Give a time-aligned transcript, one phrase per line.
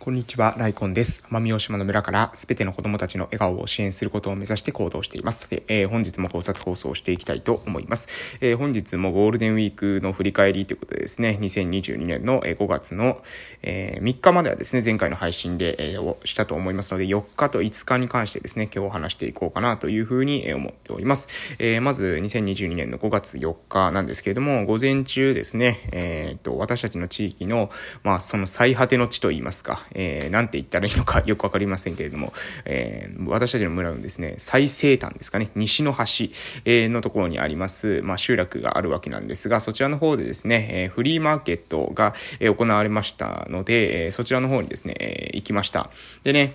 [0.00, 1.22] こんにちは、ライコンです。
[1.30, 5.48] 奄美大島の村からすべての子供たちの笑顔を支援することを目指して行動しています。
[5.48, 8.08] で、えー、本日も考察放送をしていきたいと思います。
[8.42, 13.22] えー、本日もゴールデンウィークの振り返りということでですね、2022年の5月の、
[13.62, 21.56] えー、3日まではですね、前回の配信で、えー、したと思いますので、4日と5日に関してですね、今日話していこうかなというふうに思っております。
[21.58, 27.70] えー、まず、2022年の5月4日なんですけれども、午前中ですね、えー、と、私たちの地域の、
[28.02, 32.32] まあ、その最果ての地といいますか、えー、なんて言ったらいいのかよくわかりませんけれども、
[32.64, 36.32] えー、私たちの村のですね、最西端ですかね、西の端、
[36.64, 45.90] えー、のところにあります、まあ、集落があるわけなんですが、そちらの方でですね、えー、フリーマーケットが、えー、行われましたので、えー、そちらの方にですね、えー、行きました。
[46.22, 46.52] でね、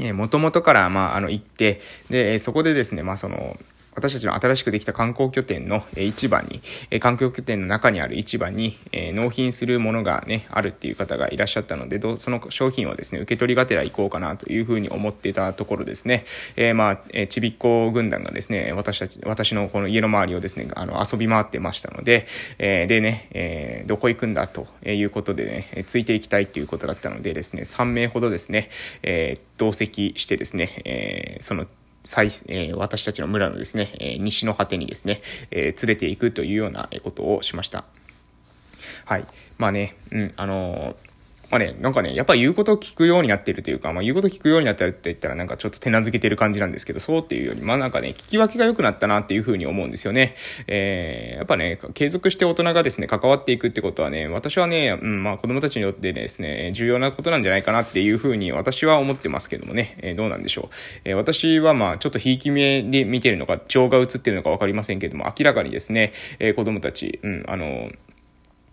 [0.00, 1.80] えー、もともとから、まあ、あの、行って、
[2.10, 3.56] で、そこでですね、まあ、その、
[3.98, 6.60] 私たちの新しくできた観光拠点の市場に、
[7.00, 28.70] 観光拠点の中にある市場に、納品するものがね、あるっていう方がいらっしゃったので、その商品をですね、受け取りがてら行こうかなというふうに思ってたところですね、えー、まあ、えちびっこ軍団がですね、私たち、私のこの家の周りをですね、あの、遊び回ってましたので、えー、でね、えー、どこ行くんだということでね、ついていきたいということだったのでですね、3名ほどですね、
[29.02, 31.66] え同席してですね、えその
[32.08, 35.20] 最、えー、私たちの村のですね、えー、西の果てにですね、
[35.50, 37.84] えー、連れて行くというようなことをしました。
[39.04, 39.26] はい。
[39.58, 41.07] まあね、うん、あのー
[41.50, 50.34] まあね、なんかね、やっぱ言うことを聞くようになってるというか、まあ言うこと聞くようになってるって言ったらなんかちょっと手なずけてる感じなんですけど、そうっていうより、まあなんかね、聞き分けが良くなったなっていうふうに思うんですよね。
[50.66, 60.74] えー、やっぱね、継続して大人がですね、関わっていくってことはね、私はね、うん、まあ子供たちによってですね、重要なことなんじゃないかなっていうふうに私は思ってますけどもね、えー、どうなんでしょう。
[61.04, 67.90] えー、私はまあちょっとひいき目で見てるのか、情が映ってるのかわかりませんけども、明らかにですね、えー、子供たち、うん、あの、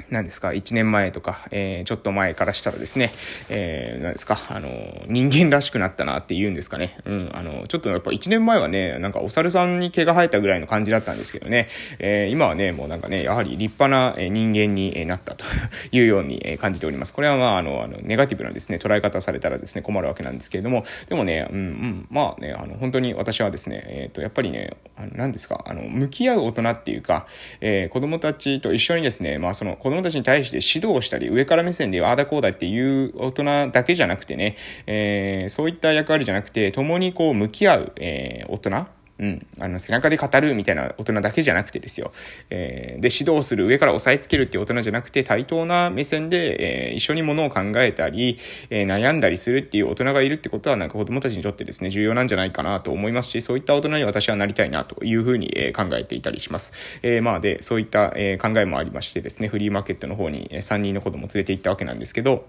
[0.10, 3.12] 何ですか、1年前とか、えー、ちょっと前からしたらですね、
[3.50, 4.70] えー、何ですか、あの、
[5.08, 6.98] 人間らしくなったなって言うんですかね。
[7.06, 11.70] うん、あの、ちょっとやっぱ1年前はね、なんかお猿さんに毛が生えたぐらいの感じだったんですけどね、
[12.00, 15.46] えー、今はね、もうなんかね、やはり立派な人間になったと
[15.92, 17.14] いうように感じております。
[17.14, 27.28] これはまあ、あの、あのネガティブなですね、捉え方されたらですね、困るわけなんですけれども、でもね、うん、うん、まあね、あの、本当に私はですね、えっ、と、やっぱりね、あの、何ですか、あの、向き合う大人っていうか、
[27.62, 38.88] えー、子供たちと一緒にですね、まあ、その子供供たちに対して指導したり、上から目線でああだこうだっていう大人だけじゃなくてね、えー、そういった役割じゃなくて、共にこう向き合う、えー、大人
[39.18, 39.48] うん。
[39.60, 42.12] あの、背中で語るみたいな大人だけじゃなくてですよ。
[42.50, 48.38] えー、で、指導する、上から押さえつけるっていう大人じゃなくて、対等な目線で、えー、一緒にものを考えたり、
[48.70, 56.74] えー、悩んだりするっていう大人がいるってことは、なんか子供たちにとってですね、重要なんじゃないかなと思いますし、そういった大人に私はなりたいなというふうに、え、考えていたりします。
[57.02, 62.46] え、まあで、そういった、え、考えもありましてですね、フリーマーケットの方に3人の子供連れて行ったわけなんですけど、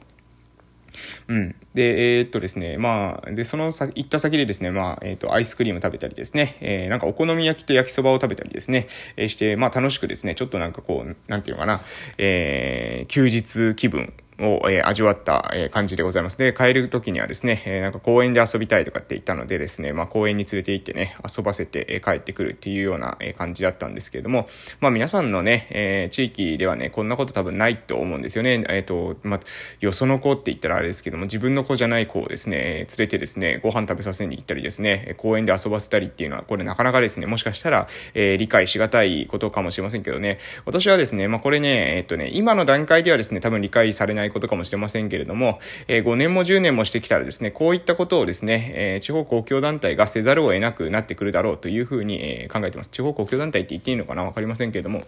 [1.29, 1.57] うん。
[1.75, 11.81] で、えー、っとですね、まあ、で、その行った先でですね、まあ、えー、っと、アイスクリーム食べたりですね、えー、なんかお好み焼きと焼きそばを食べたりですね、えー、して、まあ、楽しくですね、ちょっとなんかこう、なんていうのかな、
[12.19, 16.39] えー、休日気分を、えー、味わった、えー、感じでございます。
[16.39, 24.49] で、帰る時にはですね、えー、なんか公園で遊びたいとかって言ったのでですね、まあ公園に連れて行ってね、遊ばせて、え、帰ってくるっていうような、え、感じだったんですけれども、
[24.81, 28.65] まあ皆さんのね、え、地域ではね、こんなこと多分ないと思うんですよね。
[28.69, 29.41] えっ、と、まあ、
[29.81, 52.91] よその子って言ったらあれですけども、自分の子じゃない子をですね、連れてですね、ご飯食べさせに行ったりですね、公園で遊ばせたりっていうのは、これなかなかですね、もしかしたら、え、理解しがたいことかもしれませんけどね、私はですね、まあこれね、えっ、とね、今の段階ではですね、多分理解されないことかもしれませんけれども、えー、5年も10年もしてきたらですね、こういったことをですね、えー、地方公共団体がせざるを得なくなってくるだろうというふうに、えー、考えてます。
[52.91, 55.03] 地方公共団体って言っていいのかなわかりませんけれども、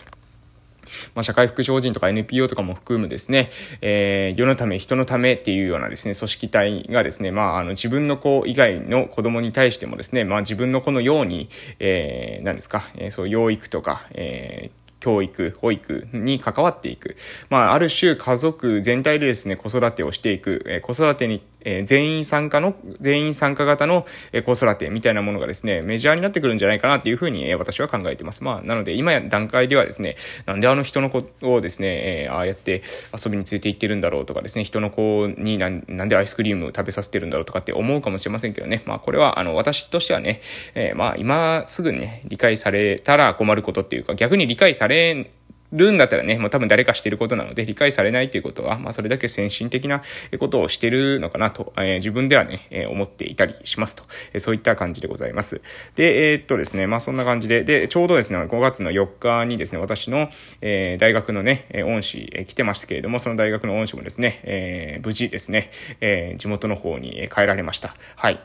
[1.15, 17.17] まあ、社会福祉法人とか NPO とかも含むですね、えー、世のため、人のためっていうようなですね、組織体がですね、まあ、あの、自分の子以外の子供に対してもですね、まあ、自分の子のように、えー、何ですか、えー、そう、養育とか、えー、教育、保育に関わっていく。
[17.51, 28.45] まあ、ある種家族全体でですね、子育てをしていく、えー、子育てにえー、全員参加の、全員参加型の、えー、子育てみたいなものがですね、メジャーになってくるんじゃないかなっていうふうに、えー、私は考えてます。
[28.45, 30.17] まあ、なので今や段階ではですね、
[30.47, 32.83] なんであの人の子をですね、えー、ああやって
[33.13, 40.41] 遊びに連れて行ってるんだろうとかですね、人の子になんなんでアイスクリーム食べさせてるんだろうとかって思うかもしれませんけどね、まあこれはあの私としてはね、
[40.75, 45.31] えー、まあ今すぐね、理解されたら困ることっていうか、逆に理解され
[45.73, 50.03] るんだったらね、もう多分誰かしてることなので、理解されないということは、まあそれだけ先進的な
[50.39, 55.61] ことをしてるのかなと、えー、自分ではね、えー、思っていたりしますと、えー、そういった感じでございます。
[55.95, 60.31] で、え、っとですね、まあそんな感じで、で、ちょうどですね、5月の4日にですね、私の、
[60.63, 65.71] え、大学のね、恩師、え、来てましたけれども、その大学の恩師もですね、え、無事ですね、
[66.01, 67.95] え、地元の方に帰られました。
[68.17, 68.41] はい。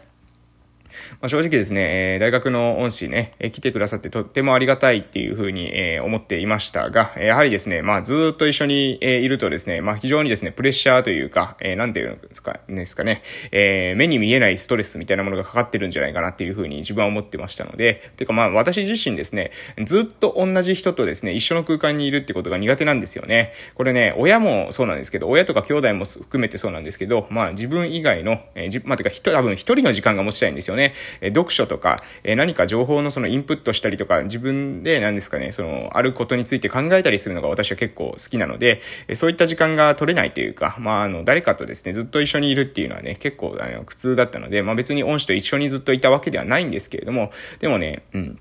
[1.21, 19.51] まあ、正直ですね、えー、大学の恩師ね、えー、来てくださってとってもありがたいっていうふうに、えー、思っていましたが、やはりですね、まあ、ずっと一緒に、えー、いるとですね、まあ、非常にですね、プレッシャーというか、えー、なんていうんですか、ですかね、えー、目に見えないストレスみたいなものがかかってるんじゃないかなっていうふうに自分は思ってましたので、てかまあ、私自身ですね、
[19.83, 23.53] ずっと同じ人とですね、一緒の空間にいるってことが苦手なんですよね。
[23.75, 30.82] これね、親もそうなんですけど、親とか兄弟も含めてそうなんですけど、まあ、自分以外の、えー、じまあ、てか、多分一人の時間が持ちたいんですよね。
[31.21, 48.39] え読書とか、え何か情報のそのインプットしたりとか、自分で何ですかね、その、あることについて考えたりするのが私は結構好きなので、えそういった時間が取れないというか、まあ、あの、誰かとですね、ずっと一緒にいるっていうのはね、結構、あの、苦痛だったので、まあ別に恩師と一緒にずっといたわけではないんですけれども、でもね、うん。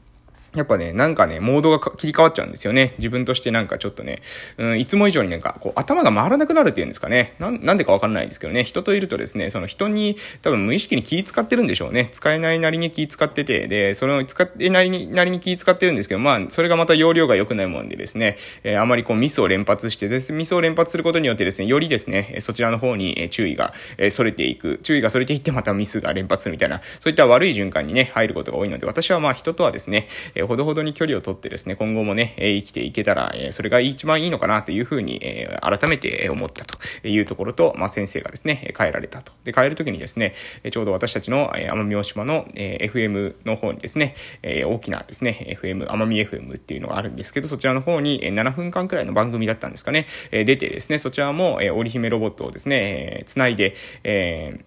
[0.55, 2.95] やっぱね、なんかね、モードが切り替わっちゃうんですよね。
[2.99, 4.21] 自分としてなんかちょっとね、
[4.59, 7.35] うん、いつも以上になんか、こう、頭が回らなくなるっていうんですかね。
[7.39, 12.11] ななんでかわかんないですけどね、人といるとですね、その人に多分無意識に気使ってるんでしょうね。
[12.13, 30.09] 使えないなりに気使ってて、で、その使ってなりに、なりに気使ってるんですけど、まあ、それがまた容量が良くないもんでですね、えー、あまりこうミスを連発してです、ミスを連発することによってですね、よりですね、そちらの方に注意が、えー、逸れていく、注意が逸れていってまたミスが連発するみたいな、そういった悪い循環にね、入ることが多いので、私はまあ人とはですね、
[30.43, 39.33] え、ほどほどに距離をとってですね、今後もね、え生きていけたら、えそれが一番いいのかなというふうに、え改めて思ったというところと、まあ、先生がですね、帰られたと。
[39.44, 40.35] で、帰るときにですね、
[40.71, 53.75] ちょうど私たちのえ奄美大島の、え FM の方にですね、え大きなですね、FM、奄美 FM っていうのがあるんですけど、そちらの方に7分間くらいの番組だったんですかね、え出てですね、そちらも、え織姫ロボットをですね、えー、つないで、
[54.05, 54.61] え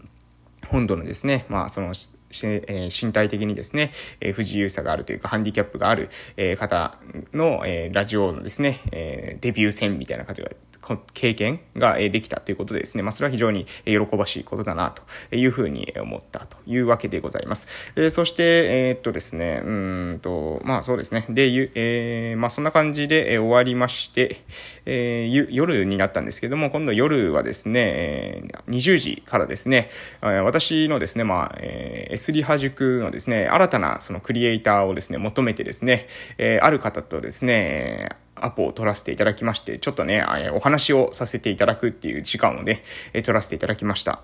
[0.61, 1.93] ー、本土のですね、まあ、その、
[2.43, 6.99] え、身体的にですね、え、不自由さがあるというか、ハンディキャップがある、え、方
[7.33, 10.49] の、え、ラジオのですね、え、デビュー戦みたいな形が
[11.13, 14.91] 経験ができたということでですね、まあ、それは非常に喜ばしいことだな
[15.29, 17.67] というふうに思ったというわけでございます。
[17.95, 21.25] えー、そして、えー、っとですね、うんと、まあそうですね。
[21.29, 24.41] で、えー、まあそんな感じで、終わりまして、
[24.85, 29.89] えー、夜になったんですけども、今度夜はですね、20時からですね、
[30.21, 40.23] 私のですね、まあ、えー、S リハ塾のですね、新たなそのクリエイターをですね、求めてですね、えー、ある方とですね、アポを取らせていただきまして、ちょっとね、
[40.53, 42.83] お話をさせていただくっていう時間をね、
[43.13, 44.21] 取らせていただきました。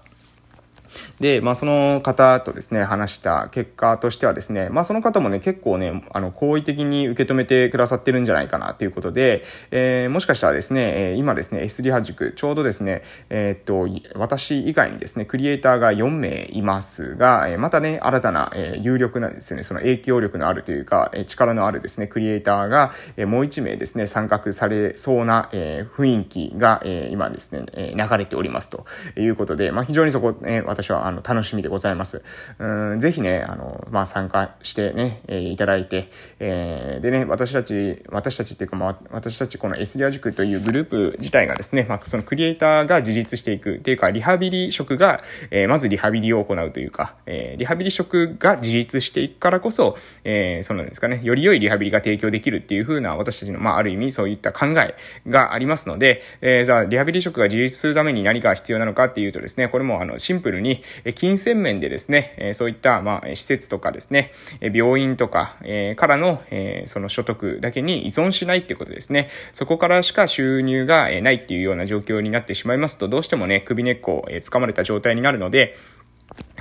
[1.21, 28.85] で、まあ、その方とですね、話した結果としてはですね、まあ、その方もね、結構ね、あの、好意的に受け止めてくださってるんじゃないかなということで、えー、もしかしたらですね、今ですね、S リハ塾、ちょうどですね、えー、っと、私以外にですね、クリエイターが4名いますが、またね、新たな、え有力なですね、その影響力のあるというか、え力のあるですね、クリエイターが、えもう1名ですね、参画されそうな、え雰囲気が、え今ですね、え流れておりますと
[29.15, 32.23] いうことで、まあ、非常にそこ、え私は、あの、楽しみでございます。
[32.57, 36.09] うん、ぜひね、あの、まあ、参加してね、えー、いただいて、
[36.39, 45.21] えー、でね、私たち、私たちっていうか、まあ、私たちこの S リア塾というグループ自体がですね、まあ、そのクリエイターが自立していくっていうか、リハビリ職が、
[45.51, 54.95] えー、まずリハビリを行うというか、えー、リハビリ職が自立していくからこそ、えー、そうなんですかね、より良いリハビリが提供できるっていう風な私たちの、まあ、ある意味そういった考え
[55.27, 60.83] がありますので、えー、じゃあ、リハビリ職が自立するために何が必要なのかっていうとですね、これもあの、シンプルに、
[61.15, 64.31] 金銭面でですね、そういった、まあ、施設とかですね、
[64.73, 65.55] 病院とか、
[65.95, 66.41] からの、
[66.85, 69.29] その所得だけに依存しないっていうことですね。
[69.53, 75.77] そこからしか収入がないっていうような状況になってしまいますと、どうしてもね、首根っこを掴まれた状態になるので、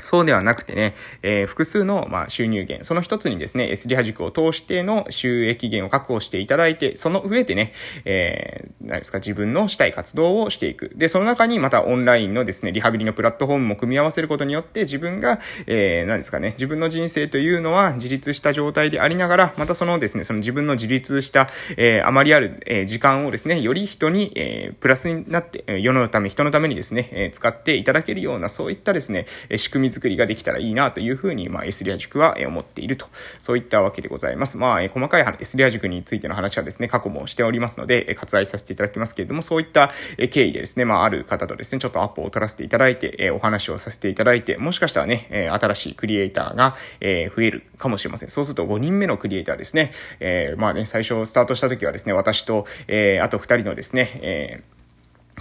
[0.03, 7.73] そうではなくてね、えー、複数の、まあ、収入源、その一つにですね、S リハ塾を通しての収益源を確保していただいて、その上でね、
[8.05, 10.91] えー、何ですか、自分のしたい活動をしていく。
[10.95, 29.27] で、その中にまたオンラインのですね、リハビリのプラットフォームも組み合わせることによって、自分が、えー、何ですかね、自分の人生というのは自立した状態でありながら、またそのですね、その自分の自立した、えー、あまりある、えー、時間をですね、より人に、えー、プラスになって、世のため、人のためにですね、えー、使っていただけるような、そういったですね、
[29.57, 33.07] 仕組み作りができたらいいなというふうに、まあ、エスリア塾は思っていると、
[33.41, 34.57] そういったわけでございます。
[34.57, 39.93] まあ、細かいエスリア塾についての話はですね、過去もしておりますので、割愛させていただきますけれども、そういった
[40.31, 48.29] 経緯でですね、まあ、ある方とですね、ちょっとアポを取らせていただいて、お話をさせていただいて、もしかしたらね、新しいクリエイターが増えるかもしれません。
[48.29, 54.80] そうすると5人目のクリエイターですね、えー、まあね、最初スタートした時はですね、私と、え、あと2人のですね、えー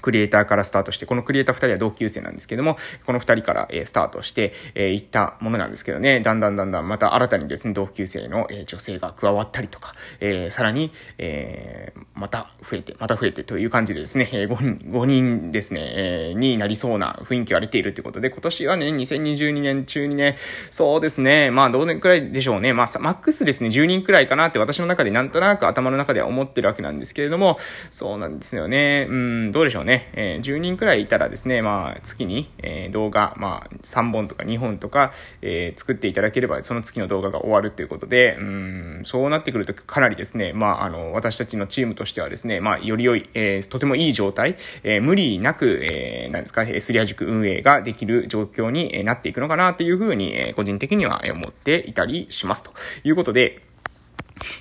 [0.02, 20.38] クリエイターからスタートして、このクリエイター2人は同級生なんですけども、この2人から、えスタートして、えいったものなんですけどね、だんだんだんだんまた新たにですね、同級生の、え女性が加わったりとか、えさらに、えまた増えて、また増えてという感じでですね、え5人、5人ですね、えになりそうな雰囲気が出ているということで、今年はね、2022年中にね、
[20.72, 27.58] そうですね、まあどう年くらいでしょうね、まあマックスですね、10人くらいかなって私の中でなんとなく頭の中では思ってるわけなんですけれども、
[27.92, 29.89] そうなんですよね、うん、どうでしょうね。
[29.90, 52.64] ね、えー、10人くらいいたらですね、まあ、月に、えー、動画、まあ、3本とか2本とか、えー、作っていただければ、その月の動画が終わるということで、うん、そうなってくるとかなりですね、まあ、あの、私たちのチームとしてはですね、まあ、より良い、えー、とてもいい状態、えー、無理なく、えー、なんですか、スリア塾運営ができる状況になっていくのかなというふうに、えー、個人的には思っていたりします。
[52.64, 52.72] と
[53.04, 53.69] いうことで、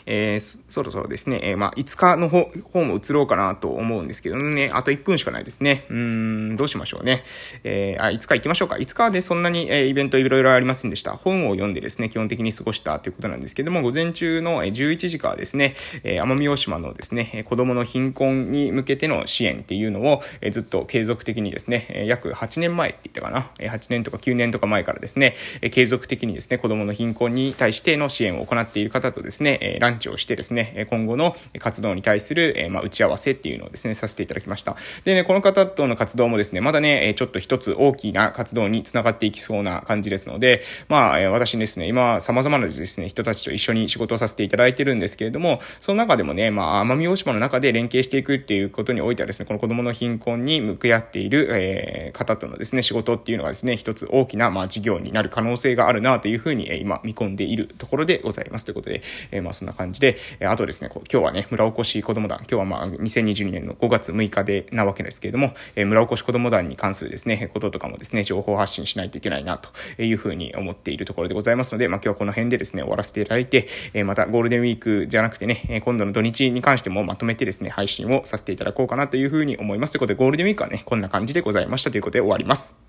[0.06, 5.86] えー、そろそろですね、えー、まあ、5日の方、方も移ろうかなと思うんですけどね、あと1分しかないですね。
[5.90, 7.24] うん、どうしましょうね。
[7.64, 8.76] えー、あ、5日行きましょうか。
[8.76, 11.12] 5日でそんなに、えー、イベントいろいろありませんでした。
[11.12, 25.36] 本を読んでですね、基本的に過ごしたということなんですけども、午前中の11時からですね、え、奄美大島のですね、子供の貧困に向けての支援っていうのを、え、ずっと継続的にですね、え、約8年前って言ったかな、8年とか9年とか前からですね、
[25.70, 34.76] 継続的にですね、子供の貧困に対しての支援を行っている方とですね、えランチをしてですね、今後の活動に対する、えま、打ち合わせっていうのをですね、させていただきました。
[35.04, 58.64] でね、この方との活動もですね、まだね、ちょっと一つ大きな活動につながっていきそうな感じですので、まあ、私ですね、今、様々なですね、人たちと一緒に仕事をさせていただいてるんですけれども、その中でもね、まあ、奄美大島の中で連携していくっていうことにおいてはですね、この子供の貧困に向き合っている、え、方とのですね、仕事っていうのがですね、一つ大きな、まあ、事業になる可能性があるなというふうに、え、今見込んでいるところでございます。
[58.64, 79.92] ということで、えー、まあ、そんな感じで、えあとですね、今日はね、村おこし子供団、今日はまあ、2022年の5月6日でなわけですけれども、え村おこし子供団に関するですね、こととかもですね、情報発信しないといけないな、というふうに思っているところでございますので、まあ、今日はこの辺でですね、終わらせていただいて、えまたゴールデンウィークじゃなくてね、今度の土日に関してもまとめてですね、配信をさせていただこうかなというふうに思います。
[79.92, 82.87] ということで、ゴールデンウィークはね、こんな感じでございましたということで終わります。